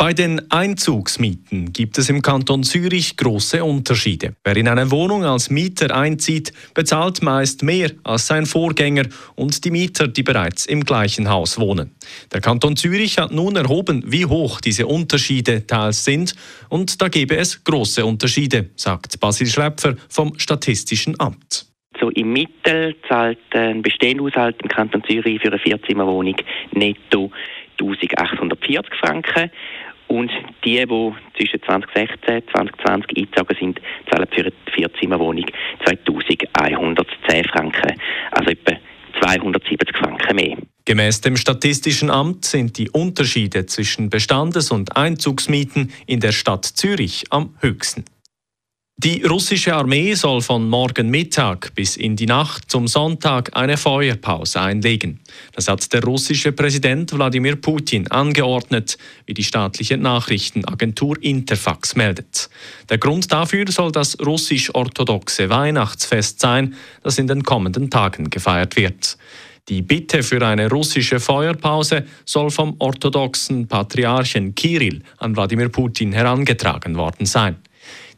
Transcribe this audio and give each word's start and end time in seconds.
Bei 0.00 0.12
den 0.12 0.48
Einzugsmieten 0.52 1.72
gibt 1.72 1.98
es 1.98 2.08
im 2.08 2.22
Kanton 2.22 2.62
Zürich 2.62 3.16
große 3.16 3.64
Unterschiede. 3.64 4.36
Wer 4.44 4.56
in 4.56 4.68
eine 4.68 4.92
Wohnung 4.92 5.24
als 5.24 5.50
Mieter 5.50 5.92
einzieht, 5.92 6.52
bezahlt 6.72 7.20
meist 7.20 7.64
mehr 7.64 7.90
als 8.04 8.28
sein 8.28 8.46
Vorgänger 8.46 9.06
und 9.34 9.64
die 9.64 9.72
Mieter, 9.72 10.06
die 10.06 10.22
bereits 10.22 10.66
im 10.66 10.84
gleichen 10.84 11.28
Haus 11.28 11.58
wohnen. 11.58 11.96
Der 12.32 12.40
Kanton 12.40 12.76
Zürich 12.76 13.18
hat 13.18 13.32
nun 13.32 13.56
erhoben, 13.56 14.04
wie 14.06 14.24
hoch 14.24 14.60
diese 14.60 14.86
Unterschiede 14.86 15.66
teils 15.66 16.04
sind 16.04 16.36
und 16.68 17.02
da 17.02 17.08
gebe 17.08 17.36
es 17.36 17.64
große 17.64 18.06
Unterschiede, 18.06 18.70
sagt 18.76 19.18
Basil 19.18 19.48
Schläpfer 19.48 19.96
vom 20.08 20.38
Statistischen 20.38 21.18
Amt. 21.18 21.66
So 22.00 22.10
im 22.10 22.32
Mittel 22.32 22.94
zahlt 23.08 23.40
ein 23.50 23.82
bestehender 23.82 24.26
Haushalt 24.26 24.62
im 24.62 24.68
Kanton 24.68 25.02
Zürich 25.02 25.40
für 25.40 25.48
eine 25.48 25.58
Vierzimmerwohnung 25.58 26.36
netto 26.70 27.32
1840 27.80 28.94
Franken 29.00 29.50
und 30.08 30.30
die, 30.64 30.84
die 30.84 31.12
zwischen 31.36 31.62
2016 31.62 32.36
und 32.36 32.50
2020 32.50 33.16
eingezogen 33.16 33.56
sind, 33.58 33.80
zahlen 34.10 34.28
für 34.30 34.40
eine 34.42 34.52
Vierzimmerwohnung 34.74 35.46
2110 35.84 37.44
Franken. 37.44 37.94
Also 38.32 38.50
etwa 38.50 38.72
270 39.20 39.96
Franken 39.96 40.36
mehr. 40.36 40.56
Gemäß 40.84 41.20
dem 41.20 41.36
Statistischen 41.36 42.10
Amt 42.10 42.44
sind 42.46 42.78
die 42.78 42.88
Unterschiede 42.88 43.66
zwischen 43.66 44.08
Bestandes- 44.08 44.70
und 44.70 44.96
Einzugsmieten 44.96 45.92
in 46.06 46.20
der 46.20 46.32
Stadt 46.32 46.64
Zürich 46.64 47.24
am 47.30 47.54
höchsten. 47.60 48.04
Die 49.00 49.22
russische 49.22 49.76
Armee 49.76 50.14
soll 50.14 50.40
von 50.40 50.68
morgen 50.68 51.08
Mittag 51.08 51.72
bis 51.76 51.96
in 51.96 52.16
die 52.16 52.26
Nacht 52.26 52.68
zum 52.68 52.88
Sonntag 52.88 53.56
eine 53.56 53.76
Feuerpause 53.76 54.60
einlegen. 54.60 55.20
Das 55.52 55.68
hat 55.68 55.92
der 55.92 56.02
russische 56.02 56.50
Präsident 56.50 57.12
Wladimir 57.12 57.54
Putin 57.54 58.10
angeordnet, 58.10 58.98
wie 59.24 59.34
die 59.34 59.44
staatliche 59.44 59.96
Nachrichtenagentur 59.98 61.16
Interfax 61.22 61.94
meldet. 61.94 62.50
Der 62.88 62.98
Grund 62.98 63.30
dafür 63.30 63.70
soll 63.70 63.92
das 63.92 64.18
russisch-orthodoxe 64.18 65.48
Weihnachtsfest 65.48 66.40
sein, 66.40 66.74
das 67.04 67.18
in 67.18 67.28
den 67.28 67.44
kommenden 67.44 67.90
Tagen 67.90 68.30
gefeiert 68.30 68.74
wird. 68.74 69.16
Die 69.68 69.82
Bitte 69.82 70.24
für 70.24 70.44
eine 70.44 70.68
russische 70.68 71.20
Feuerpause 71.20 72.04
soll 72.24 72.50
vom 72.50 72.74
orthodoxen 72.80 73.68
Patriarchen 73.68 74.56
Kirill 74.56 75.02
an 75.18 75.36
Wladimir 75.36 75.68
Putin 75.68 76.10
herangetragen 76.10 76.96
worden 76.96 77.26
sein. 77.26 77.58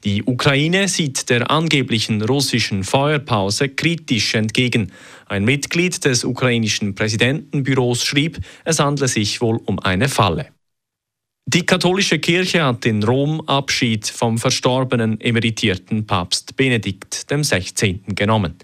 Die 0.05 0.23
Ukraine 0.23 0.89
sieht 0.89 1.29
der 1.29 1.51
angeblichen 1.51 2.23
russischen 2.23 2.85
Feuerpause 2.85 3.69
kritisch 3.69 4.35
entgegen. 4.35 4.93
Ein 5.27 5.45
Mitglied 5.45 6.05
des 6.05 6.25
ukrainischen 6.25 6.95
Präsidentenbüros 6.95 8.05
schrieb, 8.05 8.39
es 8.65 8.79
handle 8.79 9.09
sich 9.09 9.41
wohl 9.41 9.61
um 9.67 9.79
eine 9.79 10.09
Falle. 10.09 10.47
Die 11.53 11.67
katholische 11.67 12.21
Kirche 12.21 12.63
hat 12.65 12.87
in 12.87 13.03
Rom 13.03 13.41
Abschied 13.41 14.07
vom 14.07 14.39
verstorbenen 14.39 15.21
emeritierten 15.21 16.07
Papst 16.07 16.55
Benedikt 16.55 17.27
XVI. 17.29 18.01
genommen. 18.07 18.55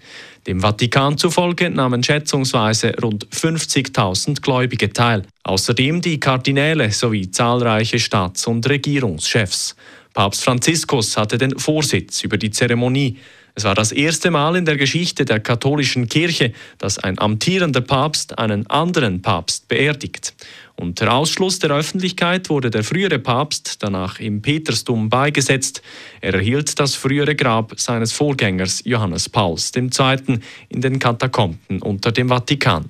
Dem 0.47 0.61
Vatikan 0.61 1.17
zufolge 1.17 1.69
nahmen 1.69 2.01
schätzungsweise 2.01 2.95
rund 3.01 3.27
50.000 3.27 4.41
Gläubige 4.41 4.93
teil, 4.93 5.23
außerdem 5.43 6.01
die 6.01 6.17
Kardinäle 6.17 6.89
sowie 6.91 7.29
zahlreiche 7.29 7.99
Staats- 7.99 8.47
und 8.47 8.69
Regierungschefs. 8.69 9.75
Papst 10.17 10.45
Franziskus 10.45 11.15
hatte 11.15 11.37
den 11.37 11.59
Vorsitz 11.59 12.23
über 12.23 12.39
die 12.39 12.49
Zeremonie. 12.49 13.19
Es 13.53 13.65
war 13.65 13.75
das 13.75 13.91
erste 13.91 14.31
Mal 14.31 14.55
in 14.55 14.65
der 14.65 14.75
Geschichte 14.75 15.25
der 15.25 15.39
katholischen 15.39 16.09
Kirche, 16.09 16.53
dass 16.79 16.97
ein 16.97 17.19
amtierender 17.19 17.81
Papst 17.81 18.39
einen 18.39 18.65
anderen 18.65 19.21
Papst 19.21 19.67
beerdigt. 19.67 20.33
Unter 20.75 21.13
Ausschluss 21.13 21.59
der 21.59 21.69
Öffentlichkeit 21.69 22.49
wurde 22.49 22.71
der 22.71 22.83
frühere 22.83 23.19
Papst 23.19 23.83
danach 23.83 24.19
im 24.19 24.41
Petersdom 24.41 25.07
beigesetzt. 25.07 25.83
Er 26.19 26.33
erhielt 26.33 26.79
das 26.79 26.95
frühere 26.95 27.35
Grab 27.35 27.79
seines 27.79 28.11
Vorgängers 28.11 28.81
Johannes 28.85 29.29
Pauls 29.29 29.71
II. 29.75 30.39
in 30.69 30.81
den 30.81 30.97
Katakomben 30.97 31.79
unter 31.83 32.11
dem 32.11 32.29
Vatikan. 32.29 32.89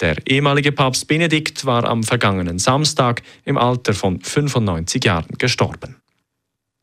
Der 0.00 0.16
ehemalige 0.26 0.72
Papst 0.72 1.06
Benedikt 1.06 1.66
war 1.66 1.84
am 1.84 2.02
vergangenen 2.02 2.58
Samstag 2.58 3.22
im 3.44 3.58
Alter 3.58 3.94
von 3.94 4.18
95 4.18 5.04
Jahren 5.04 5.38
gestorben. 5.38 6.03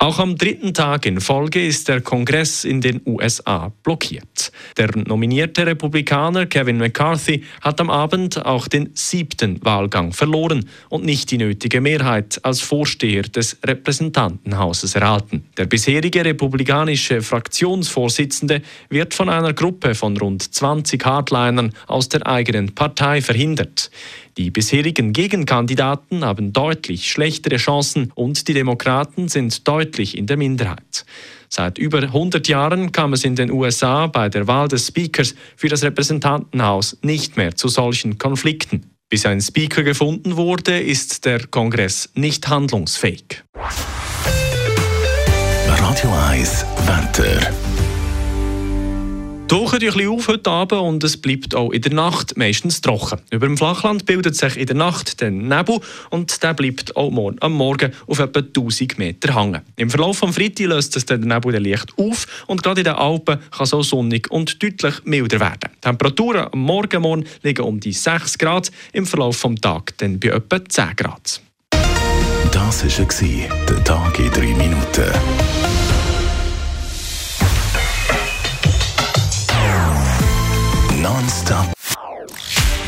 Auch 0.02 0.18
am 0.18 0.36
dritten 0.36 0.74
Tag 0.74 1.06
in 1.06 1.22
Folge 1.22 1.64
ist 1.64 1.88
der 1.88 2.02
Kongress 2.02 2.64
in 2.64 2.82
den 2.82 3.02
USA 3.06 3.72
blockiert. 3.84 4.52
Der 4.76 4.90
nominierte 4.98 5.64
Republikaner 5.68 6.48
Kevin 6.48 6.80
McCarthy 6.80 7.44
hat 7.62 7.80
am 7.80 7.92
Abend 7.92 8.44
auch 8.44 8.68
den 8.68 8.90
siebten 8.96 9.64
Wahlgang 9.64 10.12
verloren 10.12 10.68
und 10.90 11.06
nicht 11.06 11.30
die 11.30 11.38
nötige 11.38 11.82
Mehrheit 11.82 12.40
als 12.42 12.62
Vorsteher 12.62 13.22
des 13.22 13.60
Repräsentantenhauses 13.64 14.96
erhalten. 14.96 15.46
Der 15.58 15.68
bisherige 15.68 16.26
republikanische 16.26 17.22
Fraktionsvorsitzende 17.22 18.64
wird 18.90 19.14
von 19.14 19.30
einer 19.30 19.54
Gruppe 19.54 19.94
von 19.94 20.18
rund 20.18 20.42
20 20.42 21.06
Hardlinern 21.06 21.76
aus 21.86 22.10
der 22.10 22.26
eigenen 22.26 22.74
Partei 22.74 23.22
verhindert. 23.22 23.92
Die 24.38 24.50
bisherigen 24.50 25.14
Gegenkandidaten 25.14 26.24
haben 26.24 26.54
deutlich 26.54 27.12
schlechtere 27.12 27.58
Chancen 27.58 28.12
und 28.16 28.48
die 28.48 28.54
Demokraten 28.54 29.28
sind 29.28 29.68
deutlich 29.68 30.18
in 30.18 30.28
der 30.28 30.38
Minderheit. 30.38 31.06
Seit 31.50 31.78
über 31.78 32.02
100 32.02 32.48
Jahren 32.48 32.94
kam 32.94 33.12
es 33.12 33.26
in 33.26 33.36
den 33.36 33.52
USA 33.52 34.08
bei 34.08 34.30
der 34.30 34.48
Wahl 34.48 34.70
des 34.70 34.88
Speakers 34.88 35.36
für 35.58 35.68
das 35.68 35.84
Repräsentantenhaus 35.84 36.98
nicht 37.02 37.36
mehr 37.36 37.56
zu 37.56 37.68
solchen 37.68 38.18
Konflikten. 38.18 38.92
Bis 39.10 39.26
ein 39.26 39.42
Speaker 39.42 39.84
gefunden 39.84 40.38
wurde, 40.38 40.80
ist 40.80 41.26
der 41.26 41.46
Kongress 41.48 42.10
nicht 42.16 42.48
handlungsfähig. 42.48 43.44
Radio 45.68 46.14
1 46.30 46.66
Wetter. 46.86 47.71
Tauchen 49.52 49.80
ein 49.82 49.86
bisschen 49.86 50.08
auf 50.08 50.30
heute 50.30 50.50
Abend 50.50 50.80
und 50.80 51.04
es 51.04 51.18
bleibt 51.18 51.56
auch 51.56 51.72
in 51.72 51.82
der 51.82 51.94
Nacht 51.94 52.38
meistens 52.38 52.80
trocken. 52.80 53.20
Über 53.32 53.48
dem 53.48 53.58
Flachland 53.58 54.06
bildet 54.06 54.38
sich 54.38 54.56
in 54.56 54.66
der 54.66 54.78
Nacht 54.78 55.20
der 55.20 55.30
Nebel 55.30 55.82
und 56.10 56.42
der 56.42 56.54
bleibt 56.54 56.96
auch 56.96 57.12
morgen, 57.12 57.36
am 57.42 57.52
Morgen 57.52 57.92
auf 58.08 58.20
etwa 58.20 58.40
1000 58.40 58.98
Meter 58.98 59.36
hängen. 59.36 59.62
Im 59.76 59.90
Verlauf 59.90 60.22
des 60.22 60.36
Freitags 60.36 60.62
löst 60.62 60.94
sich 60.94 61.06
der 61.06 61.18
Nebel 61.18 61.52
dann 61.52 61.66
leicht 61.66 61.92
auf 61.98 62.46
und 62.48 62.64
gerade 62.64 62.80
in 62.80 62.86
den 62.86 62.94
Alpen 62.94 63.40
kann 63.52 63.64
es 63.66 63.74
auch 63.74 63.84
sonnig 63.84 64.32
und 64.32 64.64
deutlich 64.64 65.04
milder 65.04 65.42
werden. 65.42 65.70
Die 65.76 65.82
Temperaturen 65.82 66.48
am 66.50 66.60
Morgen, 66.60 67.02
morgen 67.02 67.26
liegen 67.44 67.66
um 67.66 67.78
die 67.78 67.92
6 67.92 68.38
Grad, 68.38 68.72
im 68.94 69.06
Verlauf 69.06 69.42
des 69.42 69.56
Tages 69.56 69.98
dann 69.98 70.18
bei 70.18 70.30
etwa 70.30 70.64
10 70.64 70.96
Grad. 70.96 71.42
Das 72.54 72.86
war 72.86 73.48
der 73.68 73.84
Tag 73.84 74.01